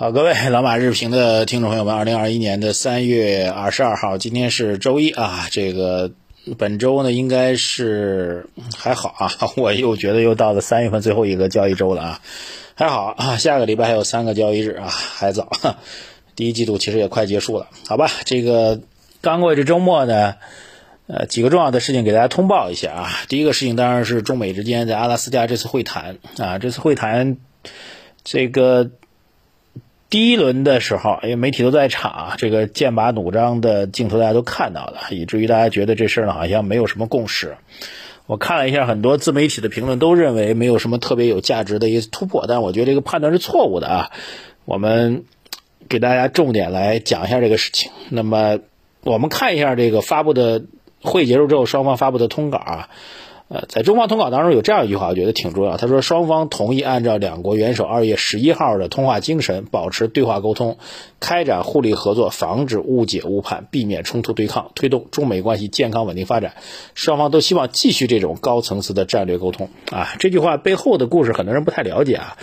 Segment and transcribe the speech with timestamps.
[0.00, 5.46] 好，各位老马日评的听众朋友们，二零二一年的三月二十二号，今天是周一啊。
[5.50, 6.12] 这个
[6.56, 9.30] 本周呢，应该是还好啊。
[9.60, 12.20] 我又觉得又到了三月份最后一个交易周了啊，
[12.76, 13.36] 还好啊。
[13.36, 15.50] 下个礼拜还有三个交易日啊，还早。
[16.34, 18.10] 第一季度其实也快结束了，好吧。
[18.24, 18.80] 这个
[19.20, 20.36] 刚过这周末呢，
[21.08, 23.10] 呃，几个重要的事情给大家通报一下啊。
[23.28, 27.36] 第一个事情当然是中美之间在阿拉斯加这次会谈啊，这次会谈
[28.24, 28.92] 这个。
[30.10, 37.56] 第一轮的时候，因为媒体都在场，这个剑拔弩张的镜头大家都看到了，以至于大家觉得这事儿呢好像没有什么共识。
[38.26, 44.10] 我看了一下很多自媒体的评论，都认为没有什么特别有价值的一个突破，但我觉得这个判断是错误的啊。
[44.64, 45.24] 我们
[45.88, 47.92] 给大家重点来讲一下这个事情。
[48.08, 48.58] 那么
[49.02, 50.64] 我们看一下这个发布的
[51.02, 52.88] 会结束之后，双方发布的通稿啊。
[53.52, 55.76] 呃，在中方通稿当中有这样一句话，我觉得挺重要。
[55.76, 60.78] 他说，双方同意按照两国元首二月十一号的通话精神，保持对话沟通，
[61.18, 66.52] 开展互利合作，防止误解误判，避免冲突对抗，推动中美关系健康稳定发展。
[66.94, 69.68] 双方都希望继续这种高层次的战略沟通。
[69.90, 72.36] 啊，这句话背后的故事很多人不太了解啊，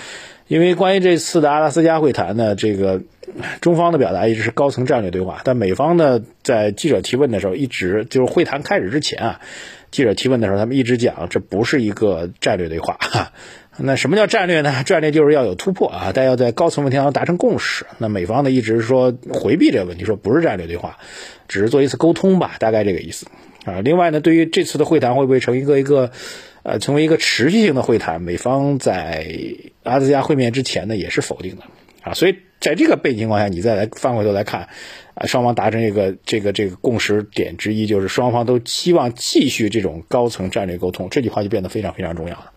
[0.50, 3.02] 因为关于这次的阿拉斯加会谈呢，这个
[3.62, 9.40] 中方的表达一直是高层战略对话，但美方呢，在记者提问的时候，一直就是会谈开始之前啊。
[9.92, 12.98] 记者提问的时候，他们一直讲这不是一个战略对话。
[13.80, 14.84] 那什么叫战略呢？
[14.84, 17.86] 战略就是要有突破啊，但要在高层问题上达成共识。
[18.00, 20.98] 那美方呢一直说回避这个问题，说不是战略对话，
[21.48, 23.28] 只是做一次沟通吧，大概这个意思
[23.66, 23.80] 啊。
[23.82, 26.10] 另外呢，对于这次的会谈会不会成一个一个
[26.64, 29.28] 呃成为一个持续性的会谈，美方在
[29.84, 31.62] 阿兹加会面之前呢也是否定的
[32.02, 32.16] 啊。
[32.16, 34.70] 所以在这个背景情况下，你再来翻回头来看。
[35.20, 41.10] 啊，双方达成一个这个这个共识点之一，就是双方都希望继续这种高层战略沟通。
[41.10, 42.52] 这句话就变得非常非常重要了。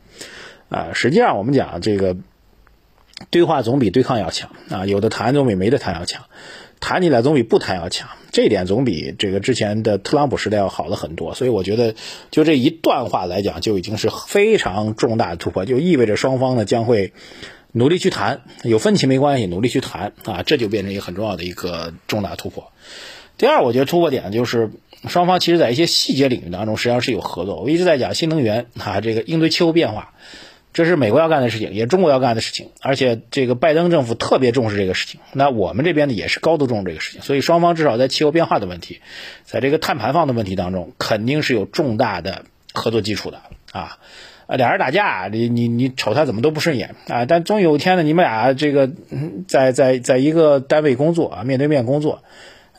[0.69, 2.19] 啊，实际上我们讲这个
[3.31, 6.27] 对话总比对抗要强啊，有的谈总比没得谈要强，
[6.81, 8.11] 谈起来总比不谈要强。
[8.31, 11.35] 这一点总比这个之前的特朗普时代要好了很多。
[11.35, 11.95] 所以我觉得，
[12.31, 17.15] 就这一段话来讲，就已经是非常重大的突破，就意味着双方呢将会。
[17.73, 22.73] 努力去谈，有分歧没关系，努力去谈啊，这就变成一个很重要的一个重大突破。
[23.39, 24.71] 第二，我觉得突破点就是
[25.09, 27.63] 双方其实在一些细节领域当中实际上是有合作。
[27.63, 30.13] 我一直在讲新能源啊，这个应对气候变化，
[30.75, 35.21] 这是美国要干的事情，也是中国要干的事情，而且这个拜登政府特别重视这个事情。
[35.33, 39.01] 那我们这边呢也是高度重视这个事情，所以双方至少在气候变化的问题，
[39.45, 42.45] 在这个碳排放的问题当中，肯定是有重大的
[42.75, 43.41] 合作基础的
[43.73, 43.99] 啊。
[44.57, 47.25] 俩人打架，你你你瞅他怎么都不顺眼啊！
[47.25, 48.91] 但终有一天呢，你们俩这个
[49.47, 52.23] 在在在一个单位工作啊，面对面工作，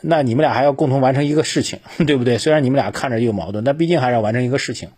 [0.02, 2.38] 那你们俩还要共同完成一个事情， 对不对？
[2.38, 4.90] 虽然你们俩看着有矛盾，但毕竟还是要完成一个事情。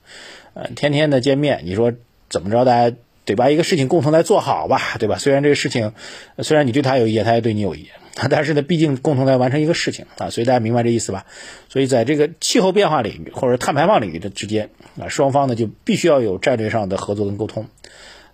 [0.54, 1.94] 呃，天天的见面，你说
[2.30, 2.66] 怎么着？
[2.66, 2.96] 大家
[3.26, 5.18] 得把一个事情共同来做好吧，对吧？
[5.18, 5.94] 虽然这个事情，
[6.40, 7.92] 虽然你对他有意见，他也对你有意见。
[8.30, 11.26] 但是呢，毕竟共同来完成一个事情啊，所以大家明白这意思吧？
[11.68, 14.70] 所以在这个气候变化领域或者碳排放领域的之间
[15.02, 17.66] 啊，双方呢就必须要有战略上的合作跟沟通。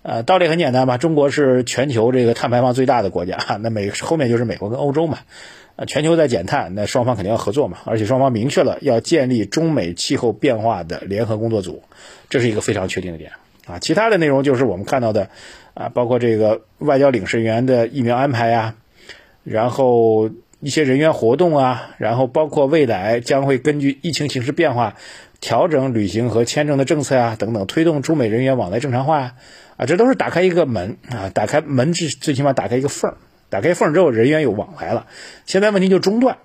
[0.01, 0.97] 呃，道理很简单吧？
[0.97, 5.19] 中国是全球这个碳排放最大的国家，那美后面就是美国跟欧洲嘛。
[5.78, 7.78] 呃，全球在减碳，那双方肯定要合作嘛。
[7.85, 11.84] 而且双方明确了要建立中美气候变化的联合工作组，
[12.29, 13.31] 这是一个非常确定的点
[13.66, 13.79] 啊。
[13.79, 15.29] 其他的内容就是我们看到的
[15.73, 18.75] 啊，包括这个外交领事员的疫苗安排呀。
[19.50, 20.30] 然后
[20.60, 24.96] 一些人员活动啊，然后包括未来将会根据疫情形势变化
[25.42, 29.34] 调整旅行和签证的政策啊，等等，推动中美人员往来正常化
[29.76, 33.18] 啊，这都是打开一个门啊，打开门最最起码打开一个缝儿，
[33.50, 35.08] 打开缝儿之后人员有往来了，
[35.48, 36.38] 现在问题就中断。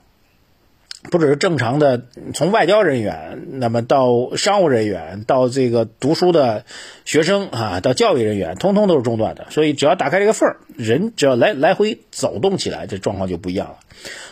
[1.10, 6.64] 不只是正常的从外交人员，那么到商务人员，到这个读书的
[7.04, 9.46] 学生啊，到教育人员，通通都是中断的。
[9.50, 13.78] 所以只要打开这个缝儿，人只要来来回走动起来，这状况就不一样了。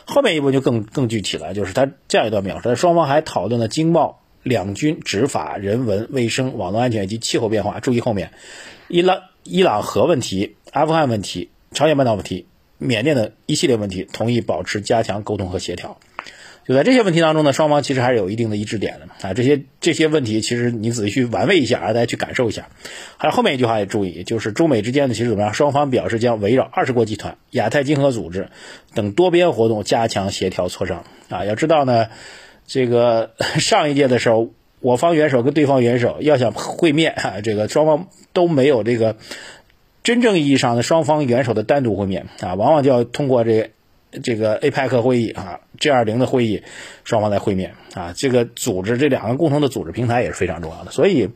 [0.07, 7.81] 后面一步就更更具体了，就是他这样一段描述：双方还讨论了经贸、两军、执法、人文、卫生、网络安全以及气候变化。
[7.81, 8.33] 注意后面，
[8.89, 12.47] 伊朗伊朗核问题、阿富汗问题、朝鲜半岛问题、
[12.79, 15.99] 缅甸的一系列问题，同意保持加强沟通和协调。
[16.65, 19.35] 就在这些问题当中呢，双方其实还是有一定的一致点的啊。
[19.35, 22.69] 这些这些问题，其实你仔细去玩味一下啊，大家去感受一下。
[23.17, 25.53] 还有后面一句话也注意，就是中美之间的其实怎么样？
[25.53, 28.49] 双方表示将围绕二十国集团、亚太经合组织
[28.95, 31.45] 等多边活动加强协调磋商啊。
[31.45, 32.07] 要知道呢，
[32.69, 39.17] 这个 上一届的时候，我方元首跟对方元首要想会面啊，这个双方都没有这个
[40.05, 43.73] 真正意义上的双方元首的单独会面啊，往往就要通过这。
[44.23, 46.63] 这个 APEC 会议啊，G 二零的会议，
[47.05, 50.91] 双方在会面啊，这个组织这两个共同的组织平台也是非常重要的。
[50.91, 51.31] 所以，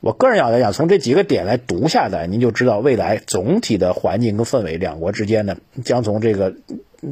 [0.00, 6.54] 我个人要来讲，从这几个点来读下来，您就知道未来总体的环境跟氛围，两国之间呢将从这个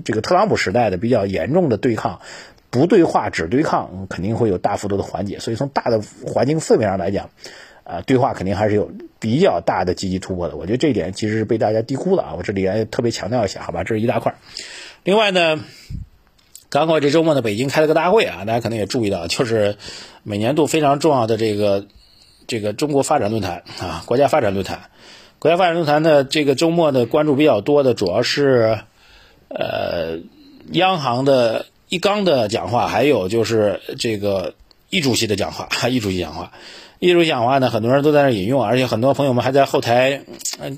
[0.04, 2.20] 这个特朗普时代的比较严重的对抗，
[2.70, 5.38] 不对话只对抗，肯定会有大幅度的缓解。
[5.38, 7.30] 所以从大的环境氛围上来讲，
[7.84, 10.56] 啊，对话肯定还是有比较大的积极突破的。
[10.56, 14.34] 我觉得这一点其实是被大家低估了啊，我这里还特别强调一下，好吧，这是一大块。
[15.04, 15.64] 另外呢。
[16.70, 19.76] 刚好这周末呢，北京开了个大会啊，大家可能也注意到，就是
[20.24, 21.86] 每年度非常重要的这个
[22.48, 24.90] 这个中国发展论坛啊，国家发展论坛。
[25.38, 28.80] 国家发展论坛呢这个周末的关注比较多的，主要是
[29.50, 30.18] 呃
[30.72, 34.56] 央行的易纲的讲话，还有就是这个
[34.90, 36.50] 易主席的讲话，易主席讲话。
[37.04, 40.22] 艺术讲话呢，很多人都在那引用，而且很多朋友们还在后台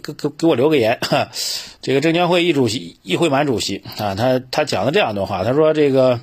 [0.02, 0.98] 给给给我留个言。
[1.80, 6.18] 这个证监会易主席易会满主席啊，他他讲了这样一段话，他说这个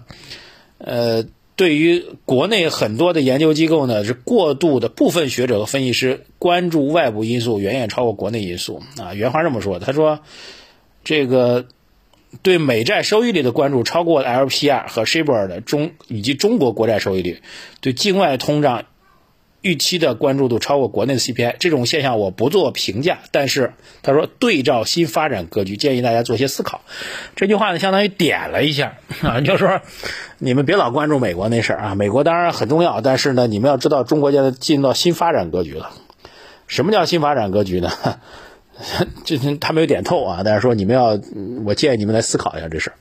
[0.78, 1.24] 呃，
[1.56, 9.14] 对于国内很多的研究机构呢，是过度的部分学者和分析师关注外部因素远远超过国内因素啊。
[9.14, 10.20] 原话这么说，他说
[11.06, 11.68] 这个
[12.42, 17.42] 对美债收益率的关注超过 LPR 和 Shibor 的中以及中国国债收益率，
[17.80, 18.84] 对境外通胀。
[19.64, 23.74] 预期的关注度超过国内的 CPI，这种现象我不做评价，但是
[24.04, 26.82] 他说对照新发展格局，建议大家做些思考。
[27.36, 29.82] 这句话呢，相当于点了一下 啊，就是说
[30.38, 35.92] 你们别老关注美国那事儿啊，美国当然很重要，但是呢，你们要知道中国现在进到新发展格局了。
[36.68, 37.90] 什么叫新发展格局呢？
[39.24, 41.18] 这他没有点透啊，但是说你们要，
[41.64, 42.96] 我建议你们来思考一下这事儿。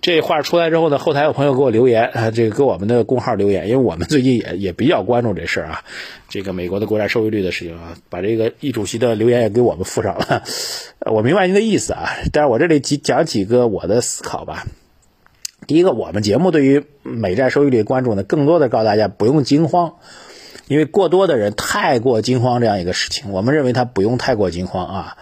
[0.00, 5.84] 这话出来之后呢，后台有朋友给我留言啊，这个给我们的公号留言，因为我们最近也也比较关注这事儿啊，
[6.28, 10.44] 这个美国的国债收益率的事情啊，把这个易主席的留言也给我们附上了。
[11.10, 14.66] 我明白您的意思啊，但是我这里几讲几个我的思考吧。
[15.66, 19.96] 第一个，我们节目对于美债收益率关注呢，更多的告诉大家不用惊慌，
[20.68, 25.16] 因为过多的人太过惊慌这样一个事情，我们认为他不用太过惊慌啊。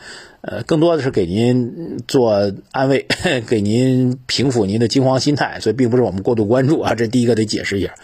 [0.48, 3.06] 呃，更多的是给您做安慰，
[3.48, 6.94] 给您平复您的惊慌心态，所以并不是我们过度关注啊。
[6.94, 7.96] 这第一个得解释一下。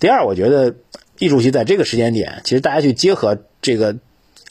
[0.00, 0.76] 第二，我觉得
[1.18, 3.96] 易主席在这个时间点，其实大家去结合这个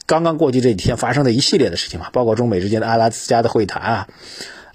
[0.05, 4.07] 刚刚过去这几天发生的一系列的事情嘛，包括中美之间的阿拉斯加的会谈啊。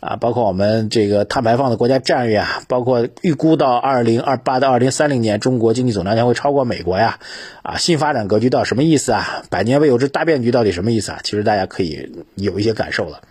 [0.01, 7.19] 啊，包括我们这个碳排放的国家战略啊，包括预估到二零二八到二零三零年，中国经济总量将会超过美国呀。
[7.63, 9.43] 啊，新发展格局到什么意思啊？
[9.51, 11.21] 百年未有之大变局到底什么意思啊？
[11.25, 13.23] 其实大家可以有一些感受了。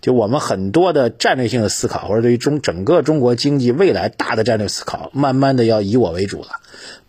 [0.00, 6.48] 就我们很多的战略性的思考，或者对于中整个中国经济未来大的战略思考，慢慢的要以我为主了，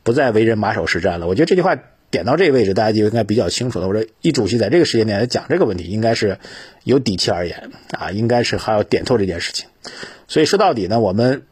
[0.03, 1.27] 不再为人马首是瞻了。
[1.27, 1.77] 我觉得这句话。
[2.11, 3.87] 点到这个位置，大家就应该比较清楚了。
[3.87, 6.39] 我说，一主席在这个时间点来讲这个问题，应该是
[6.83, 9.67] 有底气而言啊，应该是还要点透这件事情。
[10.27, 11.43] 所以说到底呢，我们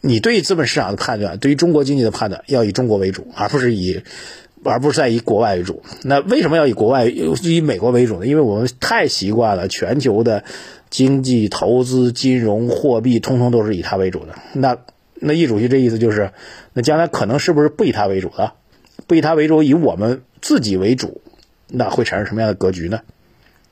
[0.00, 4.02] 你对于资本市场的判断，对于中国经济的判断，要以中国为主，而不是以
[4.64, 5.82] 而不是在以国外为主。
[6.02, 8.26] 那为什么要以国外以美国为主呢？
[8.26, 10.44] 因为我们太习惯了全球的
[10.90, 14.34] 经济、投资、金融、货币，通通都是以它为主的。
[14.52, 14.78] 那
[15.14, 16.30] 那易主席这意思就是，
[16.72, 18.54] 那将来可能是不是不以它为主了？
[19.06, 21.20] 不以他为主，以我们自己为主，
[21.68, 23.00] 那会产生什么样的格局呢？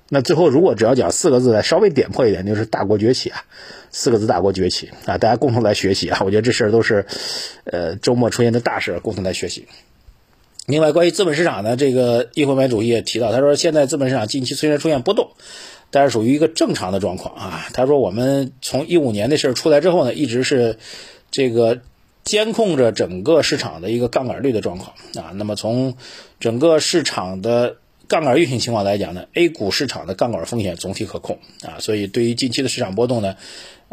[0.08, 3.44] 那最后如果只要讲四个字来稍微点破一点，就是大国崛起啊，
[3.90, 7.06] 四个字大国崛起啊，大家共同来学习啊，我觉得这事儿都是，
[7.64, 9.66] 呃，周末出现的大事，共同来学习。
[10.66, 15.30] 另外，关于资本市场呢，这个易会满主席也提到，他说现在资本市场近期虽然出现波动，
[15.90, 17.66] 但是属于一个正常的状况啊。
[17.72, 20.76] 他说我们从一五年的事儿出来之后呢，一直是
[21.30, 21.80] 这个。
[22.24, 24.94] 监控着整个市场的一个杠杆率的状况。
[25.14, 25.96] 啊，那么从
[26.40, 27.76] 整个市场的
[28.12, 33.36] 杠杆运行情况来讲呢，A 股市场的杠杆风险总体可控啊，所以对于近期的市场波动呢。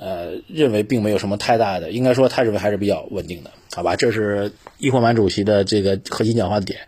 [0.02, 3.98] 呃，认为并没有什么太大的，应该说他认为还是比较稳定的，好吧？
[3.98, 6.80] 这是易会满主席的这个核心讲话点。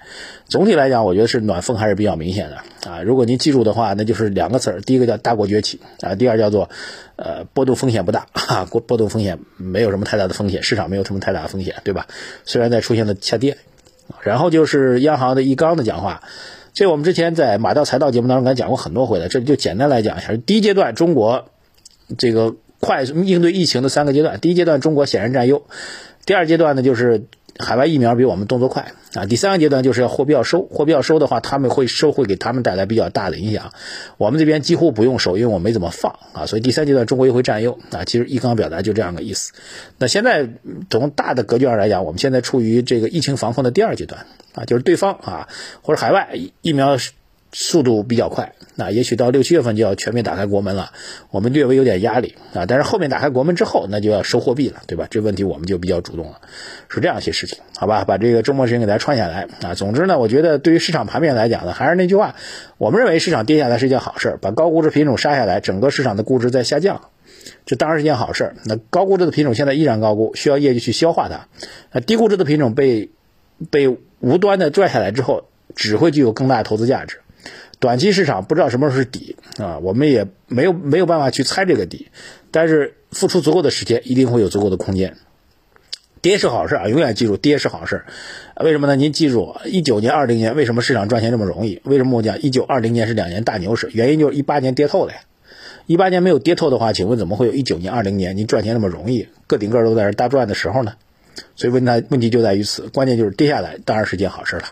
[0.48, 3.02] 总体来讲，我觉得是暖风还是比较明显的啊。
[3.02, 6.70] 如果您记住的话，那就是两个词儿，第一个叫大国崛起啊，第二叫做
[7.18, 12.08] 呃波动风险不大啊，波波动风险没有什么太大的风险，市场没有什么太大的风险，对吧？
[12.46, 13.58] 虽然在出现了下跌，
[14.22, 16.24] 然后就是央行的易纲的讲话，
[16.74, 21.46] 这我们之前在马到财道节目当中跟讲过很多回了，这里就简单来讲一下，第一阶段中国
[22.18, 22.56] 这个。
[22.84, 25.62] 快速应对疫情的三个阶段，第一阶段中国显然占优，
[26.26, 27.26] 第二阶段呢就是
[27.60, 33.74] 海外疫苗比我们动作快啊，第三个阶段就是要货币要收，货币要收的话，他们会收会给他们带来比较大的影响，
[34.18, 39.52] 我们这边几乎不用收，因为我没怎么放啊，所以第三阶段中国又会占优啊，其实一刚表达就这样个意思。
[39.98, 40.50] 那现在
[40.90, 45.50] 从大的格局上来讲，我们现在处于这个疫情防控的第二阶段啊，就是对方啊
[45.82, 46.30] 或者海外
[46.62, 46.98] 疫苗
[47.54, 50.94] 速度比较快，那也许到六七月份就要全面打开国门了，
[51.32, 52.66] 我们略微有点压力啊。
[52.66, 55.08] 但是后面打开国门之后，那就要收货币了，对吧？
[55.10, 56.40] 这问题我们就比较主动了，
[56.88, 58.06] 是这样一些事情，好吧？
[58.06, 59.74] 把这个周末时间给大家串下来啊。
[59.74, 62.36] 总之呢，我觉得对于市场盘面来讲呢，还是那句话，
[62.78, 67.10] 我们认为市场跌下来是一件好事，把高估值品种杀下来，整个市场的估值在下降，
[67.66, 68.54] 这当然是件好事。
[68.64, 71.48] 那高估值的品种现在依然高估，需要业绩去消化它。
[71.92, 73.12] 那低估值的品种被
[73.70, 77.21] 被无端的拽下来之后，只会具有更大的投资价值。
[77.82, 82.10] 短期市场不知道什么时候是底啊，我们也没有没有办法去猜这个底，
[82.52, 85.18] 但是付出足够的时间，一定会有足够的空间。
[86.22, 88.04] 跌是好事啊，永远记住跌是好事。
[88.64, 88.96] 为什么呢？
[88.96, 91.82] 您记住，一九年、二零年为什么市场赚钱这么容易？
[91.84, 93.90] 为什么我讲一九、二零年是两年大牛市？
[93.92, 95.22] 原因就是一八年跌透了呀。
[95.88, 99.28] 一八年没有跌透的话，请问怎么会有一九年、二零年您赚钱那么容易？
[99.48, 100.94] 个顶个都在这大赚的时候呢？
[101.56, 104.66] 所以问题问题就在于此，关键就是跌下来当然是件好事了。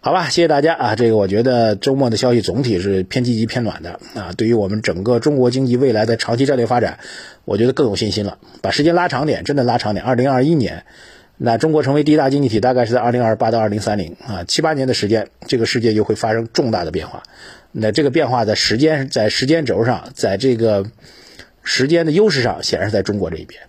[0.00, 0.94] 好吧，谢谢大家啊！
[0.94, 4.32] 这个我觉得周末的消息总体是偏积极、偏暖的啊。
[4.36, 7.00] 对于我们整个中国经济未来的长期战略发展，
[7.44, 8.38] 我觉得更有信心了。
[8.62, 10.06] 把时间拉长点，真的拉长点。
[10.06, 10.84] 二零二一年，
[11.36, 17.24] 那中国成为第一大经济体，大概是在二零二八到二零三零啊，七八年的时间，这个世界就会发生重大的变化。
[17.72, 20.86] 那这个变化在时间在时间轴上，在这个
[21.64, 23.60] 时间的优势上，显然是在中国这一边。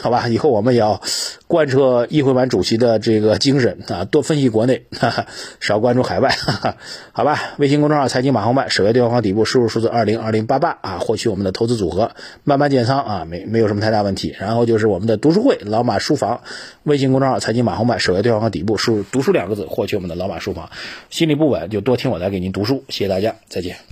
[0.00, 1.00] 好吧，以后我们也要
[1.46, 5.26] 贯彻议会版主席的这个精神啊，多分析国内，哈哈，
[5.60, 6.30] 少关注海外。
[6.30, 6.76] 哈哈。
[7.12, 12.12] 好吧，微信公众号财经马后曼，首页对话框底部输入数字二零二零八八啊，获取我们的投资组合，
[12.44, 14.34] 慢慢建仓啊，没没有什么太大问题。
[14.38, 16.42] 然后就是我们的读书会老马书房，
[16.84, 20.70] 微信公众号财经马后曼，首页对话框底部输入读书两个字，获取我们的老马书房。
[21.10, 23.88] 心里不稳就多听我来给您读书，谢谢大家，再见。